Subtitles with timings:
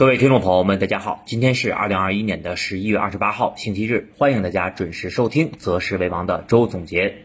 [0.00, 7.16] 各位听众朋友们，大家好，今天是二零二一年的十一月二十八号，星期日，欢迎大家准时收听《择时为王》的周总结。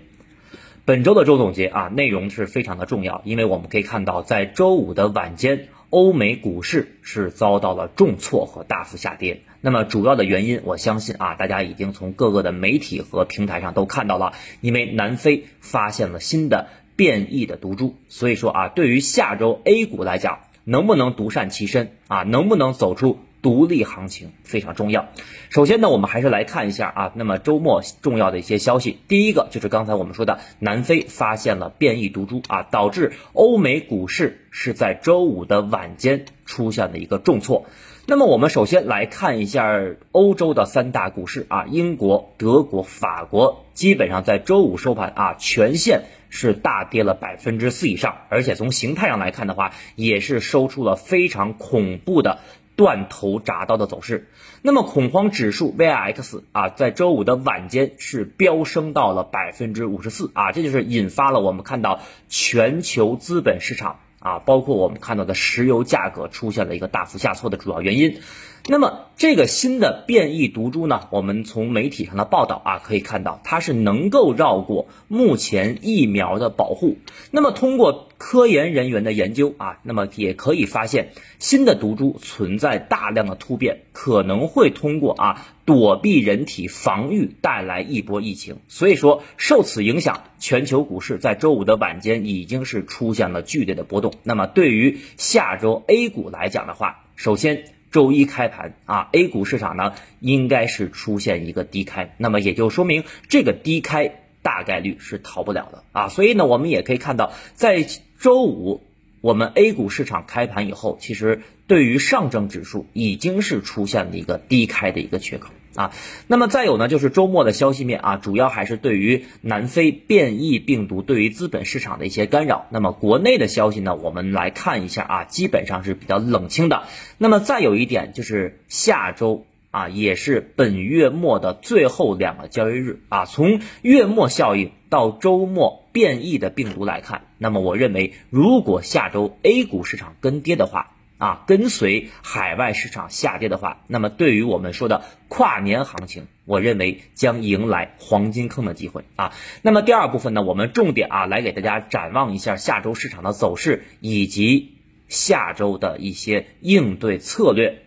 [0.83, 9.43] 本周的周总结啊，内容是非常的重要，因为我们可以看到，在周五的晚间，欧美股市是遭到了重挫和大幅下跌。
[9.61, 16.67] 那么主要的原因，我相信啊，大家已经从各个的媒体和平台上都看到了，因为南非发现了新的
[16.97, 20.39] 变异的毒株，所以说啊，对于下周 A 股来讲。
[20.65, 22.23] 能不能独善其身啊？
[22.23, 25.09] 能不能走出独立行情非常重要。
[25.49, 28.97] 首先呢，我们还是来看一下啊，那么周末重要的一些消息。
[29.07, 37.65] 第一个就是刚才我们说的，南非发现了变异毒株啊，导致欧美股市是在周五的晚间出现了一个重挫。
[38.07, 39.79] 那么我们首先来看一下
[40.11, 46.03] 欧洲的三大股市啊，英国、德国、法国，基本上在周五收盘啊，全线。
[46.35, 52.39] 是大跌了百分之四以上，而且从形态上来看的话，也是收出了非常恐怖的
[52.75, 54.27] 断头铡刀的走势。
[54.61, 68.19] 那么恐慌指数 VIX 啊，在周五的晚间是飙升到了百分之五十四啊，这就是引发了我们看到全球资本市场啊，包括我们看到的石油价格出现了一个大幅下挫的主要原因。
[68.67, 71.07] 那么这个新的变异毒株呢？
[71.11, 76.97] 我们从媒体上的报道啊，可以看到它是能够绕过目前疫苗的保护。
[77.29, 88.57] 那么通过科研人员的研究啊，那么也可以发现新的毒株存在大量的突变，可能会通过啊躲避人体防御带来一波疫情。
[88.67, 94.11] 所以说受此影响，全球股市在周五的晚间已经是出现了剧烈的波动。
[94.23, 97.74] 那么对于下周 A 股来讲的话，首先。
[97.95, 107.87] 周一开盘啊，A 股市场呢应该是出现一个低开，那么也就说明这个低开大概率是逃不了的啊，所以呢，我们也可以看到，在
[108.19, 108.83] 周五
[109.21, 115.51] 我们 A 股市场开盘以后，其实对于上证指数已经是出现了一个低开的一个缺口。
[115.75, 115.91] 啊，
[116.27, 122.65] 那么再有呢，就是周末的消息面啊，主要还是对于南非变异病毒对于资本市场的一些干扰。
[122.69, 126.83] 那么国内的消息呢，我们来看一下啊，基本上是比较冷清的。
[127.17, 140.91] 那么再有一点就是下周啊，也是本月末的最后两个交易日啊，从月末效应到周末变异的病毒来看，那么我认为，如果下周 A 股市场跟跌的话。
[141.17, 149.33] 啊，跟随海外市场下跌的话，那么对于我们说的跨年行情，我认为将迎来黄金坑的机会啊。
[149.61, 154.73] 那么第二部分呢，我们重点啊来给大家展望一下下周市场的走势以及
[155.07, 157.83] 下周的一些应对策略。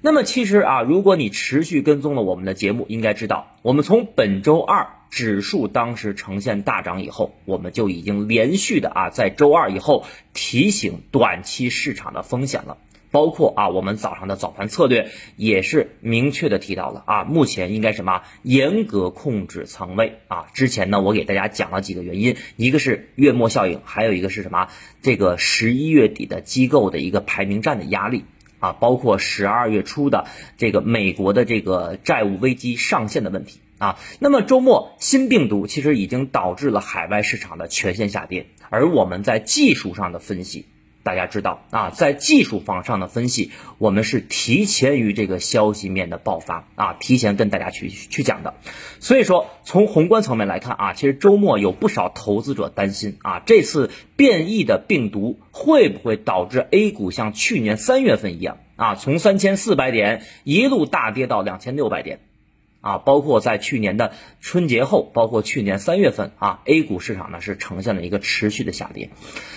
[0.00, 4.88] 那么其实啊，如果你持续跟踪了我们的节目，应该知道，我们从本周二。
[5.14, 12.78] 指数当时呈现大涨以后，我们就已经连续的啊，在周二以后提醒短期市场的风险了，
[13.12, 20.46] 包括啊，我们早上的早盘策略也是明确的提到了啊，目前应该什么严格控制仓位啊。
[20.52, 24.66] 之前呢，我给大家讲了几个原因，一个是月末效应，还有一个是什么？
[25.00, 28.24] 这个十一月底的机构的一个排名战的压力
[28.58, 30.26] 啊，包括十二月初的
[30.58, 33.60] 这个美国的这个债务危机上限的问题。
[33.84, 40.64] 啊，那么周末新病毒其实已经导致了海外市场的全线下跌，而我们在技术上的分析，
[41.02, 48.54] 大家知道啊，在技术方上的分析，我们是提前于这个消息面的爆发啊，提前跟大家去去讲的。
[49.00, 62.20] 所以说，从宏观层面来看啊，其实周末有不少投资者担心啊，这次变异的病毒会不会导致 A 股像去年三月份一样啊，从三千四百点一路大跌到两千六百点。
[62.84, 69.08] 啊，包括在去年的春节后，包括去年三月份啊，A 股市场呢是呈现了一个持续的下跌。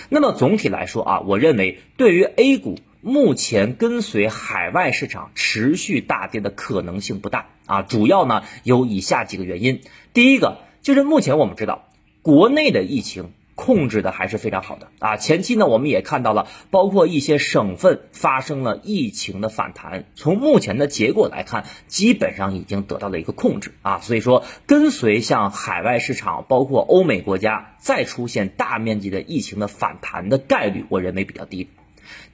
[0.08, 9.82] 那么总体来说啊，我认为对于 A 股目前跟随海外市场持续大跌的可能性不大啊，主要呢有以下几个原因。
[10.14, 11.90] 第一个就是目前我们知道
[12.22, 13.32] 国内的疫情。
[13.58, 15.16] 控制的还是非常好的啊！
[15.16, 20.04] 前期呢，我们也看到了，包括一些省份发生了疫情的反弹。
[20.14, 23.98] 从目前的结果来看，基本上已经得到了一个控制啊。
[23.98, 31.68] 所以说，跟随像海外市场，包括欧美国家再出现大面积的疫情的反弹的概率，我认为比较低。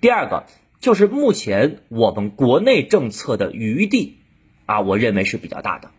[0.03, 0.45] 第二个
[0.79, 4.19] 就是目前我们国内政策的余地
[4.67, 5.91] 啊，我认为是比较大的。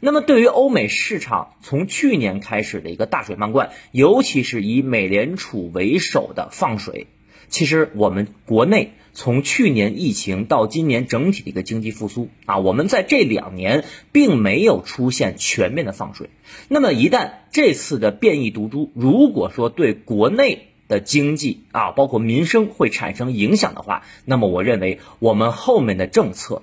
[0.00, 7.06] 那么，对于欧美市场从去年开始的一个大水漫灌，尤其是以美联储为首的放水，
[7.48, 16.30] 其实我们国内从去年疫情到今年整体的一个经济复苏啊，我们在这两年并没有出现全面的放水。
[16.68, 26.62] 那么，一旦这次的变异毒株如果说对国内的经济啊，包括民生会产生影响的话，那么我认为我们后面的政策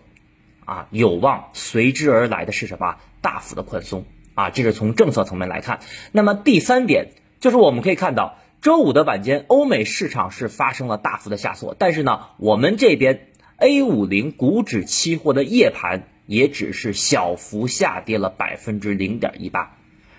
[0.63, 2.95] 啊，有望随之而来的是什么？
[3.25, 4.05] 大幅的宽松
[4.35, 5.79] 啊，这是从政策层面来看。
[6.11, 19.71] 那么第三点就是我们可以看到，周五的晚间，欧美市场是发生了大幅的下挫，但是呢，我们这边 A 五零股指期货的夜盘也只是小幅下跌了百分之零点一八。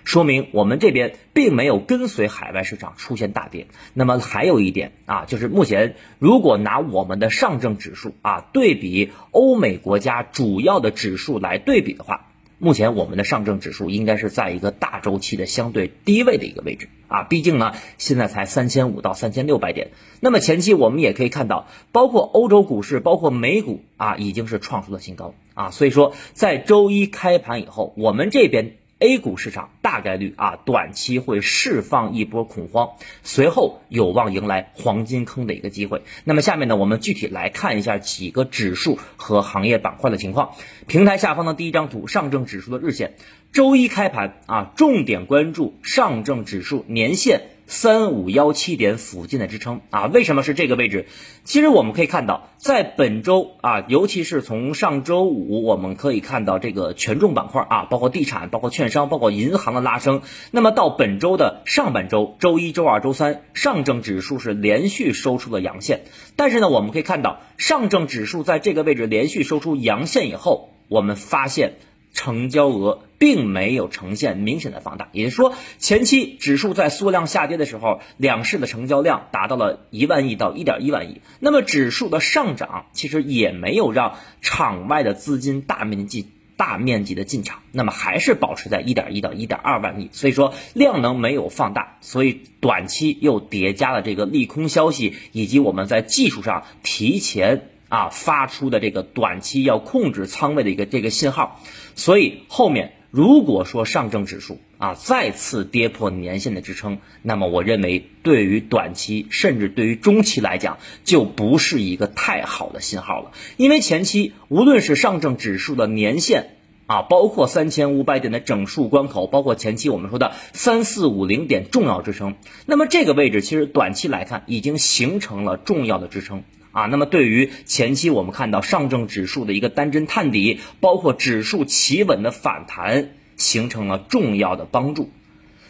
[0.03, 3.67] 说明我们这边并没有跟随海外市场出现大跌。
[3.93, 12.26] 那么还有一点啊，就是目前如果拿我们的上证指数啊对比欧美国家主要的指数来对比的话，
[12.59, 17.23] 目前我们的上证指数应该是在一个大周期的相对低位的一个位置啊。
[17.23, 19.91] 毕竟呢，现在才三千五到三千六百点。
[20.19, 25.71] 那么前期我们也可以看到，包括欧洲股市，包括美股啊，已经是创出了新高啊。
[25.71, 28.77] 所以说，在周一开盘以后，我们这边。
[28.99, 32.89] A 股市场大概率啊，短期会释放一波恐慌，
[33.21, 36.01] 随后有望迎来黄金坑的一个机会。
[36.23, 40.55] 那么下面呢，我们具体来看一下几个指数和行业板块的情况。
[40.87, 43.13] 平台下方的第一张图，上证指数的日线，
[43.51, 47.49] 周一开盘啊，重点关注上证指数年线。
[47.69, 51.05] 三五幺七点附近的支撑啊，为什么是这个位置？
[51.43, 60.21] 其实我们可以看到，在本周啊，尤其是从上周五，我们可以看到这个权重板块啊，包括地产、包括券商、包括银行的拉升。
[60.51, 66.03] 那么到本周的上半周，周一周二周三，上证指数是连续收出了阳线。
[66.37, 71.73] 但是呢，我们可以看到，上证指数在这个位置连续收出阳线以后，我们发现。
[72.17, 81.21] 成交额并没有呈现明显的放大，也就是说，前期指数在缩量下跌的时候，两市的成交量达到了一万亿到一点一万亿。
[81.39, 86.25] 那么指数的上涨其实也没有让场外的资金大面积
[86.57, 90.09] 大面积的进场，那么还是保持在一点一到一点二万亿。
[90.11, 97.69] 所以说量能没有放大，所以短期又叠加了这个利空消息，以及我们在技术上提前。
[97.89, 101.61] 啊，发出的这个短期要控制仓位的一个这个信号，
[101.95, 113.31] 所以后面如果说上证指数啊再次跌破年线的支撑，那么我认为对于短期甚至对于中期来讲，就不是一个太好的信号了。
[113.55, 116.57] 因为前期无论是上证指数的年线
[116.87, 122.35] 啊，包括三千五百点的整数关口，包括前期我们说的三四五零点重要支撑，
[122.65, 126.43] 那么这个位置其实短期来看已经形成了重要的支撑。
[126.71, 135.09] 啊，那么对于前期我们看到上证指数的一个单针探底，包括指数企稳的反弹，形成了重要的帮助。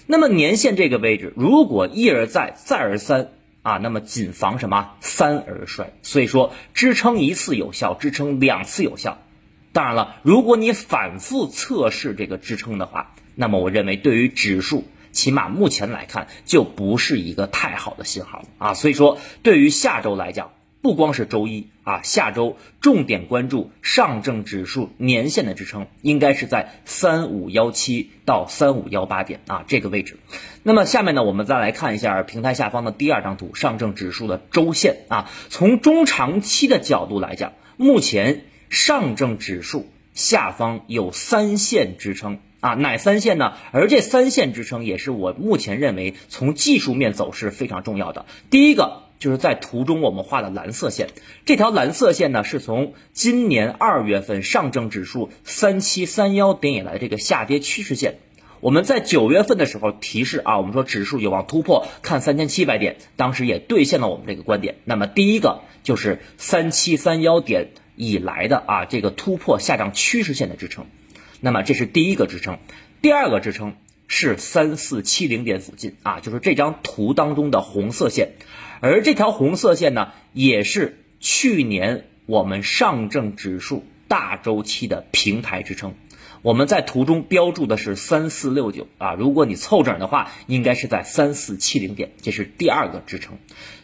[0.06, 5.94] 那么年线这个位置，如果一而再，再而三啊，那么谨防什么三而衰。
[6.02, 9.20] 所以说，支撑一次有效，支撑两次有效。
[9.72, 18.74] 当然了，如果你反复测试这个支撑的话，那么我认为对于指数，起码目前来看就不是一个太好的信号啊。
[18.74, 20.52] 所以说，对于下周来讲。
[20.82, 30.18] 不光是周一啊，下周重点关注上证指数年线的支撑，应该是在三五幺七到三五幺八点啊这个位置。
[30.64, 35.30] 那么下面呢，我们再来看一下平台下方的第二张图，上证指数的周线啊。
[35.50, 43.54] 从中长期的角度来讲，目前上证指数下方有三线支撑啊，哪三线呢？
[43.72, 48.26] 而这三线支撑也是我目前认为从技术面走势非常重要的。
[48.50, 49.07] 第一个。
[49.20, 51.10] 就是在图中我们画的蓝色线，
[51.46, 58.20] 这条蓝色线呢，是从今年二月份上证指数三七三幺点以来这个下跌趋势线。
[58.60, 64.78] 我们在九月份的时候提示啊，我们说指数有望突破，看三千七百点，当时也兑现了我们这个观点。
[64.84, 70.86] 那么第一个就是三七三幺点以来的啊这个突破下降趋势线的支撑，
[71.40, 72.58] 那么这是第一个支撑，
[73.02, 73.76] 第二个支撑
[74.08, 78.34] 是三四七零点附近啊，就是这张图当中的红色线。
[78.80, 85.96] 而这条红色线呢，也是去年我们上证指数大周期的平台支撑。
[86.44, 93.38] 我们在图中标注的是三四六九啊，如果你凑整的话，应该是在三四七零点，这是第二个支撑。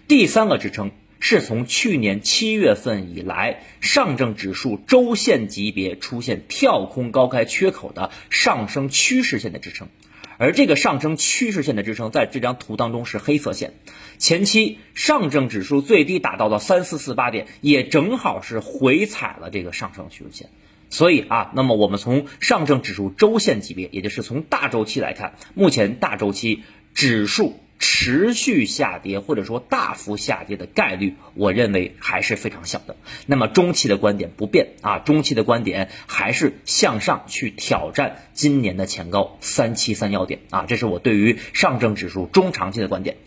[0.07, 9.87] 第三个支撑是从去年七月份以来，上证指数周线级别出现跳空高开缺口的上升趋势线的支撑。
[10.37, 13.73] 而这个上升趋势线的支撑，在这张图当中是黑色线。
[14.17, 20.49] 前期上证指数最低达到了三四四八点，也正好是回踩了这个上升趋势线。
[20.89, 26.63] 所以啊，那么我们从上证指数周线级别，也就是从大周期来看，目前大周期
[26.93, 27.59] 指数。
[27.85, 32.95] 持续下跌或者说大幅下跌的概率，我认为还是非常小的。
[33.25, 43.17] 那么中期的观点不变啊，中期的观点还是向上去挑战今年的前高三七三幺点啊，这是我对于上证指数中长期的观点。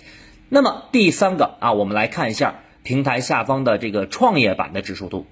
[0.49, 5.27] 那么第三个啊，我们来看一下平台下方的这个创业板的指数图。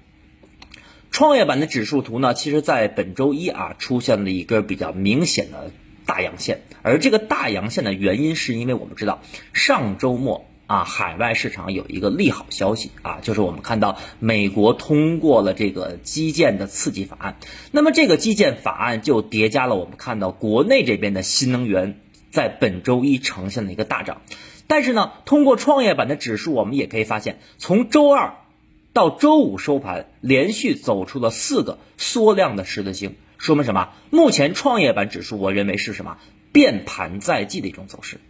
[1.09, 5.71] 创业板的指数图呢，其实在本周一啊出现了一根比较明显的
[6.05, 9.21] 大阳线，而这个大阳线的原因是因为我们知道
[9.53, 17.37] 上周末啊海外市场有一个利好消息啊，就是我们看到美国通过了这个基建的刺激法案，
[17.71, 21.99] 那么这个基建法案就叠加了我们看到国内这边的新能源
[22.31, 24.21] 在本周一呈现了一个大涨，
[24.67, 28.35] 但是呢，通过创业板的指数，我们也可以发现从周二。
[28.93, 33.89] 到周五收盘，连续走出了四个缩量的十字星，说明什么？
[34.09, 36.17] 目前创业板指数，我认为是什么？
[36.51, 38.21] 变盘在即的一种走势，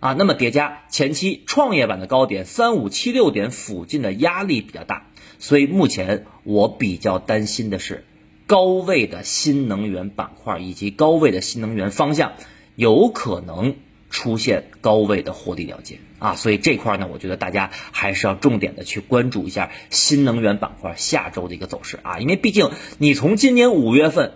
[0.00, 8.06] 啊，那么叠加前期创业板的高点三五七六点附近的压力比较大，所以目前我比较担心的是
[8.46, 12.32] 高位的新能源板块以及高位的新能源方向
[12.74, 13.76] 有可能。
[14.10, 24.32] 出现高位的获利了结啊，所以这块呢，我觉得大家还是要重点的去关注一下新能源板块下周的一个走势啊，因为毕竟你从今年五月份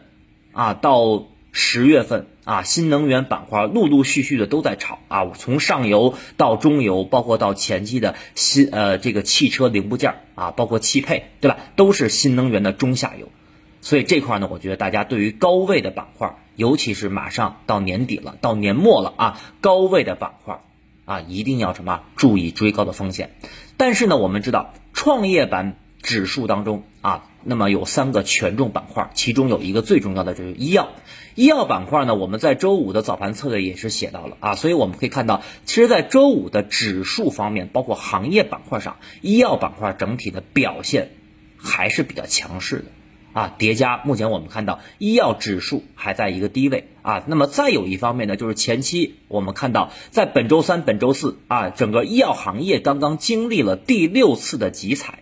[0.52, 11.58] 啊到十月份啊，新能源板块陆陆续续的都在炒啊，从上游到中游，包括到前期的新呃这个汽车零部件啊，包括汽配，对吧？
[11.76, 13.28] 都是新能源的中下游，
[13.80, 16.36] 所以这块呢，我觉得大家对于高位的板块。
[16.56, 20.60] 尤其是马上到年底了，到年末了啊，高位的板块
[21.04, 23.34] 啊，一定要什么注意追高的风险。
[23.76, 30.90] 但是呢，我们知道创业板指数当中啊，那么有三个权重板块，其中有一个最重要的就是医药。
[31.34, 41.12] 医药板块呢，我们在周五的早盘策略也是写到了啊，所以我们可以看到，其实，在周五的指数方面，包括行业板块上，医药板块整体的表现
[41.56, 42.84] 还是比较强势的。
[43.32, 55.20] 啊，叠加目前我们看到医药指数还在一个低位啊，那么再有一方面呢，就是前期我们看到在本周三、本周四啊，整个医药行业刚刚经历了第六次的集采，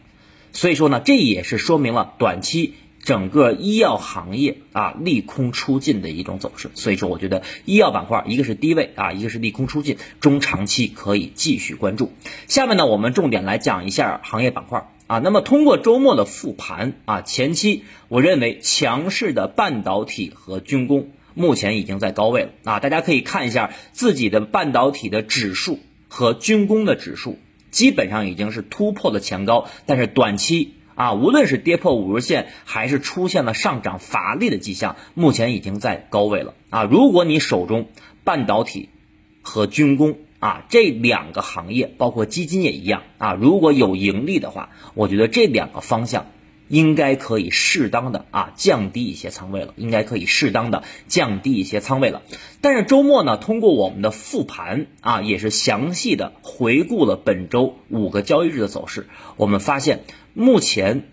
[0.53, 12.13] 所以说呢，这也是说明了短期整个医药行业啊利空出尽的一种走势，所以说我觉得医药板块一个是低位啊，一个是利空出尽，中长期可以继续关注。
[12.49, 14.91] 下面呢，我们重点来讲一下行业板块。
[15.11, 27.41] 啊，那么通过周末的复盘啊，前期我认为强势的半导体和军工目前已经在高位了啊，大家可以看一下自己的半导体的指数和军工的指数，
[27.73, 36.85] 基本上已经是突破了前高，但是短期啊，无论是跌破五日线，还是出现了上涨乏力的迹象，目前已经在高位了啊。
[36.85, 37.89] 如果你手中
[38.23, 38.89] 半导体
[39.43, 43.35] 和军工，啊，这两个行业包括基金也一样啊。
[43.35, 46.27] 如果有盈利的话，我觉得这两个方向
[46.67, 52.23] 应该可以适当的啊降低一些仓位了，应该可以适当的降低一些仓位了。
[52.61, 61.11] 但是周末呢，通过我们的复盘啊，也是详细的回顾了本周五个交易日的走势，我们发现目前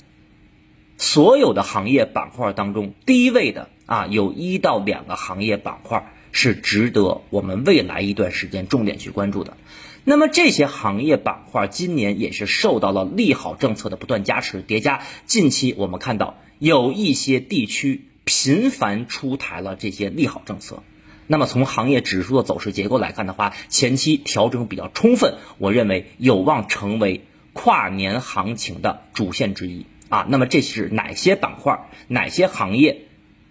[0.97, 6.13] 所有的行业板块当中，低位的啊有一到两个行业板块。
[6.37, 9.57] 是值得我们未来一段时间重点去关注的。
[10.03, 15.01] 那么这些行业板块今年也是受到了利好政策的不断加持叠加。
[15.25, 20.83] 近期我们看到有一些地区频繁出台了这些利好政策。
[21.25, 30.27] 那么从行业指数的走势结构来看的话，前期调整比较充分，我认为有望成为跨年行情的主线之一啊。
[30.29, 31.89] 那么这是哪些板块？
[32.07, 33.06] 哪些行业？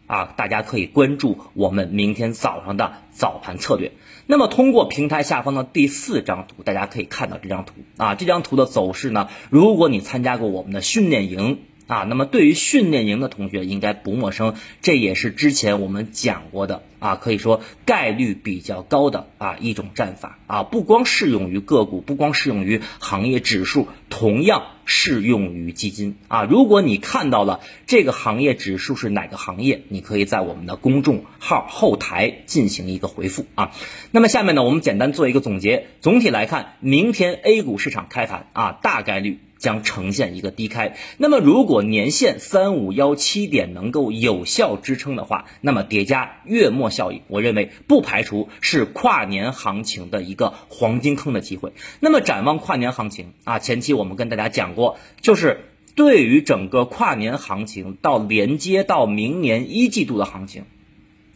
[0.07, 3.93] 啊，大家可以关注我们明天早上的早盘策略。
[4.27, 11.59] 那么，通过平台下方的第四张图，大家可以看到这张图啊，这张图的走势呢，如果你参加过我们的训练营。
[11.87, 26.43] 啊，那么对于训练营的同学应该不陌生，这也是之前我们讲过的啊，可以说概率比较高的啊一种战法啊，不光适用于个股，不光适用于行业指数，同样适用于基金啊。
[26.43, 33.71] 如果你看到了这个行业指数是哪个行业，你可以在我们的公众号后台进行一个回复啊。
[34.11, 39.39] 那么下面呢，我们简单做一个总结，总体来看，明天 A 股市场开盘啊，大概率。
[39.59, 51.73] 将呈现一个低开，那么如果年线三五幺七点能够有效支撑的话，那么叠加月末效应，我认为不排除是跨年行情的一个黄金坑的机会。
[52.01, 60.65] 那么展望跨年行情啊，前期我们跟大家讲过，就是对于整个跨年行情到连接到明年一季度的行情，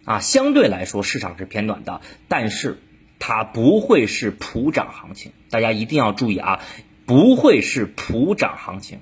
[0.05, 2.83] 啊，相对来说市场是偏暖的，但是
[3.19, 6.61] 它不会是普涨行情，大家一定要注意啊。
[7.11, 9.01] 不会是普涨行情，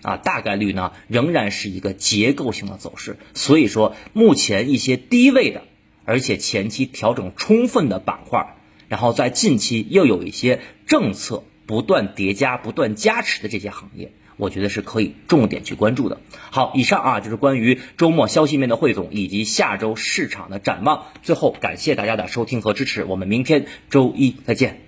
[0.00, 3.18] 啊，大概率呢仍然是一个结构性的走势。
[3.34, 5.64] 所以说，目前一些低位的，
[6.06, 8.56] 而且前期调整充分的板块，
[8.88, 14.12] 然后在近期又有一些政策不断叠加、不断加持的这些行业。
[14.38, 16.22] 我觉得是可以重点去关注的。
[16.50, 21.08] 好，以上啊就是关于周末消息面的汇总以及下周市场的展望。
[21.22, 24.85] 最后感谢大家的收听和支持，我们明天周一再见。